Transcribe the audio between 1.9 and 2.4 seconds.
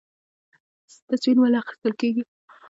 کیږي؟